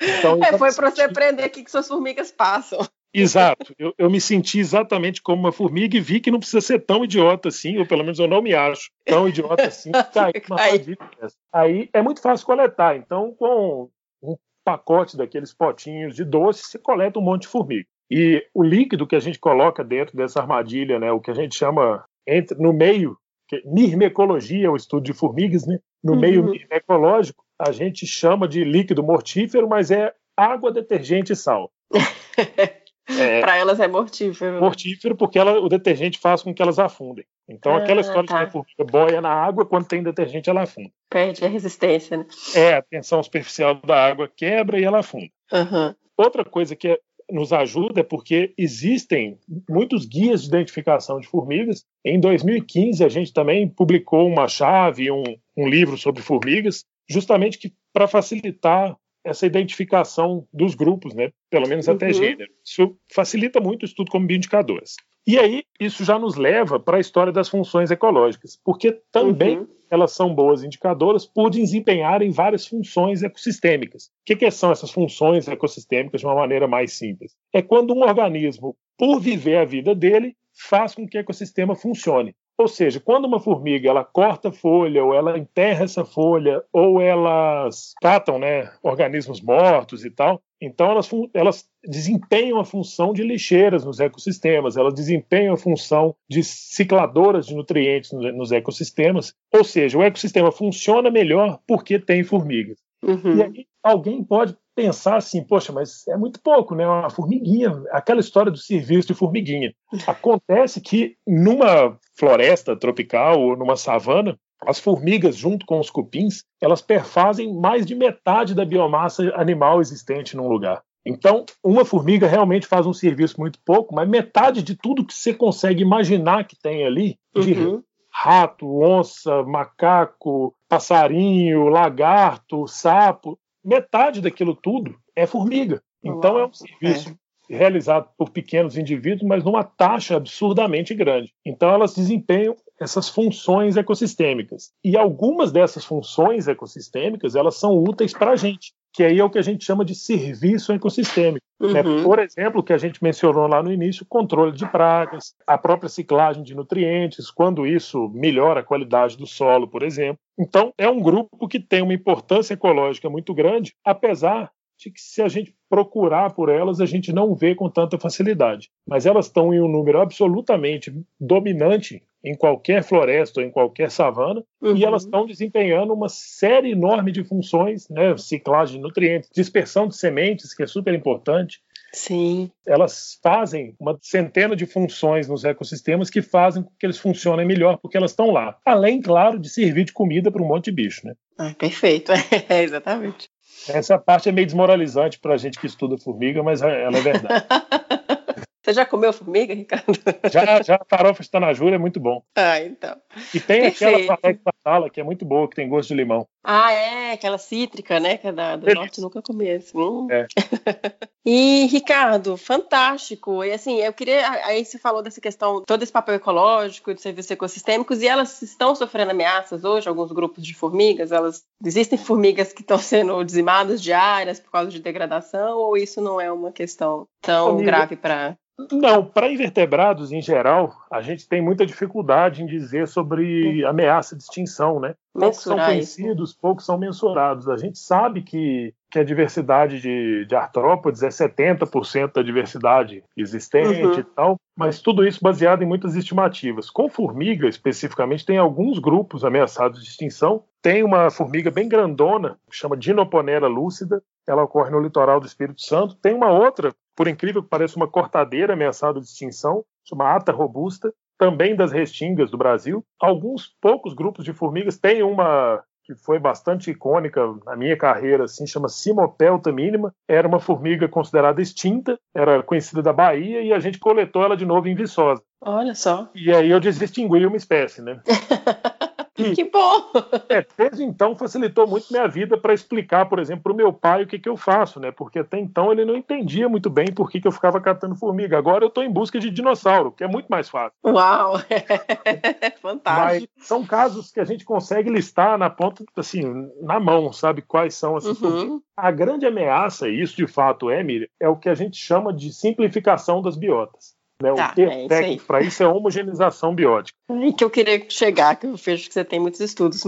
[0.00, 2.80] Então, é, foi para você aprender o que suas formigas passam.
[3.14, 3.72] Exato.
[3.78, 7.04] Eu, eu, me senti exatamente como uma formiga e vi que não precisa ser tão
[7.04, 10.98] idiota assim, ou pelo menos eu não me acho tão idiota assim, cair numa armadilha
[11.20, 11.36] dessa.
[11.52, 12.96] Aí é muito fácil coletar.
[12.96, 13.88] Então, com
[14.20, 17.86] um pacote daqueles potinhos de doce, você coleta um monte de formiga.
[18.10, 21.56] E o líquido que a gente coloca dentro dessa armadilha, né, o que a gente
[21.56, 23.16] chama entre, no meio,
[23.48, 26.20] que, mirmecologia, o estudo de formigas, né, no uhum.
[26.20, 31.70] meio mirmecológico, a gente chama de líquido mortífero, mas é água, detergente e sal.
[33.06, 34.54] É, para elas é mortífero.
[34.54, 34.60] Né?
[34.60, 37.26] Mortífero porque ela, o detergente faz com que elas afundem.
[37.46, 38.34] Então, ah, aquela história tá.
[38.36, 40.90] de que a formiga boia na água, quando tem detergente, ela afunda.
[41.10, 42.26] Perde a resistência, né?
[42.54, 45.28] É, a tensão superficial da água quebra e ela afunda.
[45.52, 45.94] Uhum.
[46.16, 46.98] Outra coisa que
[47.30, 49.38] nos ajuda é porque existem
[49.68, 51.84] muitos guias de identificação de formigas.
[52.04, 55.24] Em 2015, a gente também publicou uma chave, um,
[55.56, 61.30] um livro sobre formigas, justamente que para facilitar essa identificação dos grupos, né?
[61.48, 62.12] pelo menos até uhum.
[62.12, 62.52] gênero.
[62.62, 64.96] Isso facilita muito o estudo como bioindicadores.
[65.26, 69.68] E aí, isso já nos leva para a história das funções ecológicas, porque também uhum.
[69.90, 74.06] elas são boas indicadoras por desempenharem várias funções ecossistêmicas.
[74.06, 77.34] O que, que são essas funções ecossistêmicas de uma maneira mais simples?
[77.54, 82.36] É quando um organismo, por viver a vida dele, faz com que o ecossistema funcione.
[82.56, 87.94] Ou seja, quando uma formiga ela corta folha, ou ela enterra essa folha, ou elas
[88.00, 93.98] catam né, organismos mortos e tal, então elas, elas desempenham a função de lixeiras nos
[93.98, 99.34] ecossistemas, elas desempenham a função de cicladoras de nutrientes nos ecossistemas.
[99.52, 102.78] Ou seja, o ecossistema funciona melhor porque tem formigas.
[103.02, 103.36] Uhum.
[103.36, 106.86] E aí alguém pode pensar assim, poxa, mas é muito pouco, né?
[106.86, 109.72] Uma formiguinha, aquela história do serviço de formiguinha.
[110.06, 116.80] Acontece que numa floresta tropical ou numa savana, as formigas, junto com os cupins, elas
[116.80, 120.82] perfazem mais de metade da biomassa animal existente num lugar.
[121.06, 125.34] Então, uma formiga realmente faz um serviço muito pouco, mas metade de tudo que você
[125.34, 127.82] consegue imaginar que tem ali, de uhum.
[128.10, 135.82] rato, onça, macaco, passarinho, lagarto, sapo, metade daquilo tudo é formiga.
[136.02, 137.16] Então é um serviço
[137.48, 137.56] é.
[137.56, 141.32] realizado por pequenos indivíduos, mas numa taxa absurdamente grande.
[141.44, 144.72] Então elas desempenham essas funções ecossistêmicas.
[144.84, 149.28] E algumas dessas funções ecossistêmicas, elas são úteis para a gente, que aí é o
[149.28, 151.44] que a gente chama de serviço ecossistêmico.
[151.60, 151.82] Né?
[151.82, 151.96] Uhum.
[151.96, 152.02] Né?
[152.04, 155.88] Por exemplo, o que a gente mencionou lá no início, controle de pragas, a própria
[155.88, 160.18] ciclagem de nutrientes, quando isso melhora a qualidade do solo, por exemplo.
[160.38, 165.22] Então, é um grupo que tem uma importância ecológica muito grande, apesar de que se
[165.22, 168.70] a gente procurar por elas, a gente não vê com tanta facilidade.
[168.86, 174.40] Mas elas estão em um número absolutamente dominante em qualquer floresta ou em qualquer savana,
[174.62, 174.76] uhum.
[174.76, 178.16] e elas estão desempenhando uma série enorme de funções, né?
[178.16, 181.60] ciclagem de nutrientes, dispersão de sementes, que é super importante.
[181.92, 182.50] Sim.
[182.64, 187.78] Elas fazem uma centena de funções nos ecossistemas que fazem com que eles funcionem melhor,
[187.78, 188.56] porque elas estão lá.
[188.64, 191.14] Além, claro, de servir de comida para um monte de bicho, né?
[191.36, 192.12] Ah, perfeito,
[192.48, 193.28] é, exatamente.
[193.68, 197.46] Essa parte é meio desmoralizante para a gente que estuda formiga, mas ela é verdade.
[198.64, 199.92] Você já comeu formiga, Ricardo?
[200.32, 200.76] Já, já.
[200.76, 202.22] A farofa de Tanajura é muito bom.
[202.34, 202.96] Ah, então.
[203.34, 204.10] E tem Perfeito.
[204.10, 206.26] aquela da sala que é muito boa, que tem gosto de limão.
[206.42, 207.12] Ah, é?
[207.12, 208.16] Aquela cítrica, né?
[208.16, 209.54] Que é da, do norte, nunca comi.
[209.74, 210.08] Hum.
[210.10, 210.26] É.
[211.24, 213.42] e, Ricardo, fantástico.
[213.42, 214.28] E assim, eu queria...
[214.44, 218.74] Aí você falou dessa questão, todo esse papel ecológico, de serviços ecossistêmicos, e elas estão
[218.74, 221.12] sofrendo ameaças hoje, alguns grupos de formigas?
[221.12, 226.20] Elas Existem formigas que estão sendo dizimadas diárias por causa de degradação, ou isso não
[226.20, 227.66] é uma questão tão Formiga.
[227.66, 228.36] grave para
[228.70, 234.22] não, para invertebrados em geral, a gente tem muita dificuldade em dizer sobre ameaça de
[234.22, 234.94] extinção, né?
[235.12, 236.38] Poucos são conhecidos, isso.
[236.40, 237.48] poucos são mensurados.
[237.48, 243.82] A gente sabe que, que a diversidade de, de artrópodes é 70% da diversidade existente
[243.82, 243.98] uhum.
[243.98, 246.70] e tal, mas tudo isso baseado em muitas estimativas.
[246.70, 252.56] Com formiga, especificamente, tem alguns grupos ameaçados de extinção, tem uma formiga bem grandona, que
[252.56, 255.94] chama Dinoponera lúcida, ela ocorre no litoral do Espírito Santo.
[255.96, 260.92] Tem uma outra, por incrível que pareça, uma cortadeira ameaçada de extinção, chama Ata robusta,
[261.18, 262.84] também das restingas do Brasil.
[263.00, 268.46] Alguns poucos grupos de formigas têm uma que foi bastante icônica na minha carreira, assim,
[268.46, 269.94] chama Simopelta mínima.
[270.08, 274.46] Era uma formiga considerada extinta, era conhecida da Bahia e a gente coletou ela de
[274.46, 275.22] novo em Viçosa.
[275.42, 276.08] Olha só.
[276.14, 278.00] E aí eu desextingui uma espécie, né?
[279.14, 279.92] Que bom!
[280.28, 284.02] É, desde então facilitou muito minha vida para explicar, por exemplo, para o meu pai
[284.02, 284.90] o que, que eu faço, né?
[284.90, 288.38] Porque até então ele não entendia muito bem por que, que eu ficava catando formiga.
[288.38, 290.76] Agora eu estou em busca de dinossauro, que é muito mais fácil.
[290.84, 291.34] Uau!
[292.60, 293.32] Fantástico.
[293.36, 296.22] Mas são casos que a gente consegue listar na ponta, assim,
[296.62, 297.42] na mão, sabe?
[297.42, 298.60] Quais são essas Uhum.
[298.76, 302.12] A grande ameaça, e isso de fato é, Miriam, é o que a gente chama
[302.12, 303.93] de simplificação das biotas.
[304.24, 304.34] Né?
[304.34, 306.96] Tá, o termo é técnico para isso é homogeneização biótica.
[307.10, 309.84] Aí que eu queria chegar, que eu vejo que você tem muitos estudos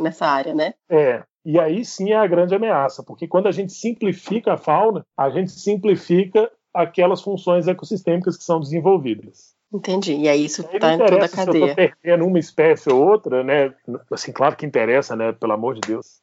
[0.00, 0.74] nessa área, né?
[0.90, 5.06] É, e aí sim é a grande ameaça, porque quando a gente simplifica a fauna,
[5.16, 9.54] a gente simplifica aquelas funções ecossistêmicas que são desenvolvidas.
[9.72, 10.14] Entendi.
[10.14, 11.70] E aí isso está em toda a interessa se eu cadeia.
[11.70, 13.74] estou perdendo uma espécie ou outra, né?
[14.10, 15.32] Assim, claro que interessa, né?
[15.32, 16.20] Pelo amor de Deus.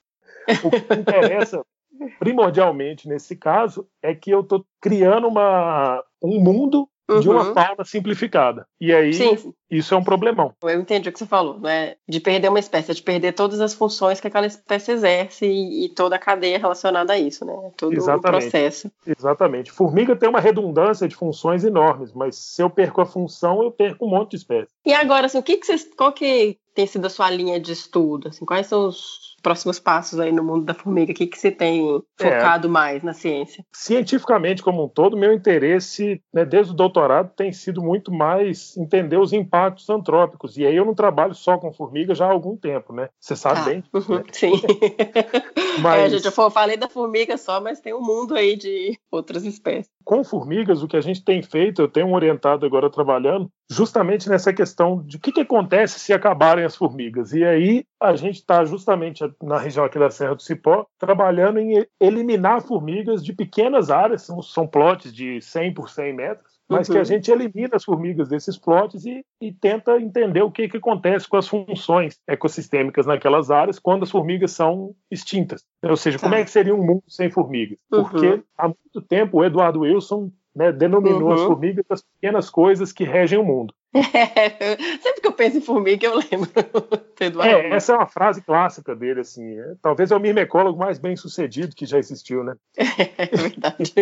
[0.63, 1.63] O que interessa
[2.19, 6.87] primordialmente nesse caso é que eu estou criando uma, um mundo
[7.19, 7.53] de uma Uhum.
[7.53, 8.65] fauna simplificada.
[8.79, 10.53] E aí Sim, isso é um problemão.
[10.63, 11.95] Eu entendi o que você falou, né?
[12.07, 15.85] De perder uma espécie, é de perder todas as funções que aquela espécie exerce e,
[15.85, 17.53] e toda a cadeia relacionada a isso, né?
[17.75, 18.19] Todo Exatamente.
[18.19, 18.91] o processo.
[19.05, 19.71] Exatamente.
[19.71, 24.05] Formiga tem uma redundância de funções enormes, mas se eu perco a função, eu perco
[24.05, 24.73] um monte de espécies.
[24.85, 25.87] E agora, assim, o que, que vocês.
[25.97, 28.29] Qual que tem sido a sua linha de estudo?
[28.29, 31.11] Assim, quais são os próximos passos aí no mundo da formiga?
[31.11, 31.85] O que, que você tem
[32.19, 32.23] É.
[32.23, 33.63] focado mais na ciência?
[33.71, 39.17] Cientificamente, como um todo, meu interesse, né, desde o doutorado, tem sido muito mais entender
[39.17, 40.57] os impactos antrópicos.
[40.57, 43.09] E aí eu não trabalho só com formiga já há algum tempo, né?
[43.19, 43.83] Você sabe Ah, bem.
[43.93, 44.23] uhum, né?
[44.31, 44.53] Sim.
[45.81, 48.97] Mas- É, gente, eu fa- falei da formiga só, mas tem um mundo aí de
[49.11, 49.89] outras espécies.
[50.03, 54.29] Com formigas, o que a gente tem feito, eu tenho um orientado agora trabalhando, justamente
[54.29, 57.33] nessa questão de o que, que acontece se acabarem as formigas.
[57.33, 61.85] E aí a gente está justamente na região aqui da Serra do Cipó, trabalhando em
[61.99, 66.95] eliminar formigas de pequenas áreas, são, são plotes de 100 por 100 metros, mas Uhum.
[66.95, 70.77] que a gente elimina as formigas desses plotes e, e tenta entender o que, que
[70.77, 75.63] acontece com as funções ecossistêmicas naquelas áreas quando as formigas são extintas.
[75.83, 76.39] Ou seja, como Tá.
[76.39, 77.77] é que seria um mundo sem formigas?
[77.91, 78.03] Uhum.
[78.03, 81.33] Porque há muito tempo o Eduardo Wilson né, denominou Uhum.
[81.33, 83.73] as formigas as pequenas coisas que regem o mundo.
[83.93, 86.49] Sempre que eu penso em formiga, eu lembro.
[87.41, 89.57] É, essa é uma frase clássica dele, assim.
[89.57, 92.55] é, talvez é o mirmecólogo mais bem sucedido que já existiu, né?
[93.17, 93.93] É verdade.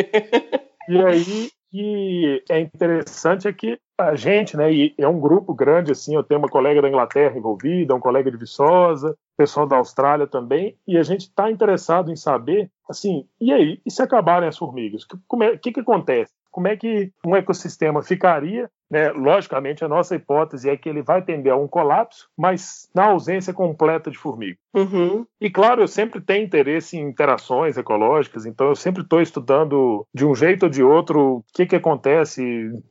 [0.90, 5.92] E aí que é interessante é que a gente, né, e é um grupo grande
[5.92, 10.28] assim, eu tenho uma colega da Inglaterra envolvida, um colega de Viçosa, pessoal da Austrália
[10.28, 14.58] também, e a gente está interessado em saber, assim, e aí, e se acabarem as
[14.58, 15.04] formigas?
[15.04, 16.34] O como é, que, que acontece?
[16.52, 18.70] Como é que um ecossistema ficaria?
[18.90, 19.10] Né?
[19.12, 23.54] Logicamente, a nossa hipótese é que ele vai tender a um colapso, mas na ausência
[23.54, 24.60] completa de formiga.
[24.74, 25.26] Uhum.
[25.40, 30.26] E claro, eu sempre tenho interesse em interações ecológicas, então eu sempre estou estudando de
[30.26, 32.42] um jeito ou de outro o que, que acontece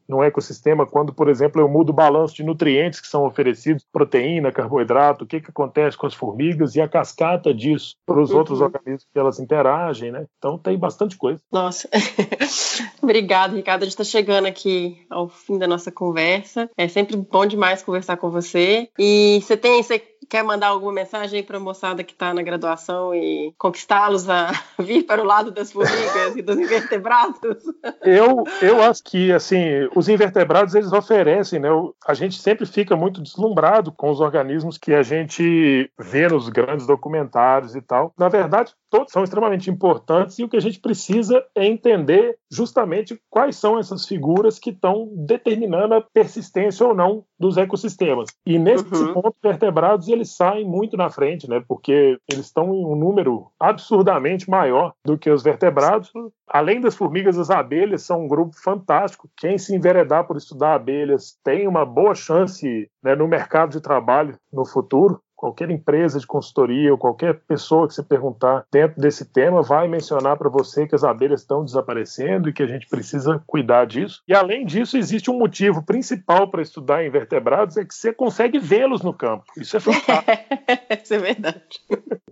[0.08, 4.52] no ecossistema quando, por exemplo, eu mudo o balanço de nutrientes que são oferecidos, proteína,
[4.52, 8.38] carboidrato, o que, que acontece com as formigas e a cascata disso para os Uhum.
[8.38, 10.26] outros organismos que elas interagem, né?
[10.38, 11.40] Então tem bastante coisa.
[11.50, 11.88] Nossa.
[13.02, 13.82] Obrigada, Ricardo.
[13.82, 16.68] A gente está chegando aqui ao fim da nossa conversa.
[16.76, 18.88] É sempre bom demais conversar com você.
[18.98, 23.12] E você tem, você quer mandar alguma mensagem para a moçada que está na graduação
[23.12, 27.58] e conquistá-los a vir para o lado das formigas e dos invertebrados?
[28.00, 31.68] Eu, eu acho que assim, os invertebrados eles oferecem, né?
[32.06, 36.86] A gente sempre fica muito deslumbrado com os organismos que a gente vê nos grandes
[36.86, 38.14] documentários e tal.
[38.16, 43.18] Na verdade, todos são extremamente importantes e o que a gente precisa é entender justamente
[43.30, 48.28] quais são essas figuras que estão determinando a persistência ou não dos ecossistemas.
[48.44, 49.14] E nesse Uhum.
[49.14, 51.62] ponto, os vertebrados eles saem muito na frente, né?
[51.66, 56.10] Porque eles estão em um número absurdamente maior do que os vertebrados.
[56.48, 59.28] Além das formigas, as abelhas são um grupo fantástico.
[59.36, 64.36] Quem se enveredar por estudar abelhas tem uma boa chance né, no mercado de trabalho
[64.52, 65.20] no futuro.
[65.40, 70.36] Qualquer empresa de consultoria ou qualquer pessoa que você perguntar dentro desse tema vai mencionar
[70.36, 74.20] para você que as abelhas estão desaparecendo e que a gente precisa cuidar disso.
[74.28, 79.00] E além disso, existe um motivo principal para estudar invertebrados é que você consegue vê-los
[79.00, 79.44] no campo.
[79.56, 80.30] Isso é fantástico.
[81.02, 81.62] Isso é verdade.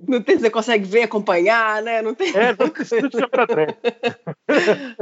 [0.06, 2.02] Não tem, você consegue ver, acompanhar, né?
[2.02, 2.36] Não tem.
[2.36, 3.16] É, não precisa de.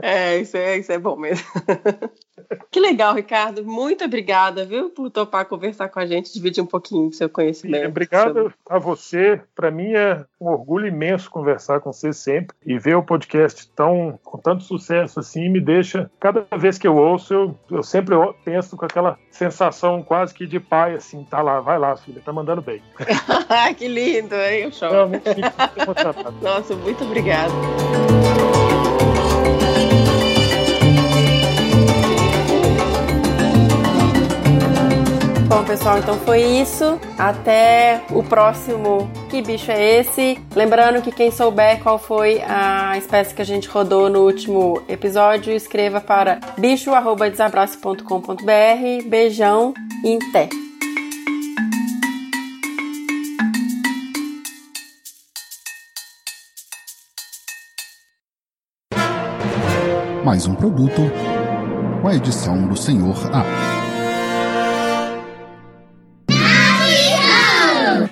[0.02, 1.46] É, isso é, isso é bom mesmo.
[2.76, 3.64] Que legal, Ricardo.
[3.64, 7.88] Muito obrigada, viu, por topar conversar com a gente, dividir um pouquinho do seu conhecimento.
[7.88, 8.54] Obrigado sobre...
[8.68, 9.40] a você.
[9.54, 14.20] Para mim é um orgulho imenso conversar com você sempre e ver o podcast tão
[14.22, 18.14] com tanto sucesso assim me deixa cada vez que eu ouço eu, eu sempre
[18.44, 22.30] penso com aquela sensação quase que de pai assim, tá lá, vai lá, filha, tá
[22.30, 22.82] mandando bem.
[23.78, 24.66] que lindo, hein?
[24.66, 24.90] O show.
[26.42, 27.54] Nossa, muito obrigada.
[35.48, 37.00] Bom, pessoal, então foi isso.
[37.16, 40.38] Até o próximo Que Bicho é Esse?
[40.54, 45.52] Lembrando que quem souber qual foi a espécie que a gente rodou no último episódio,
[45.52, 49.08] escreva para bicho.desabraço.com.br.
[49.08, 49.72] Beijão
[50.04, 50.48] e até!
[60.24, 61.02] Mais um produto
[62.02, 63.85] com a edição do Senhor A.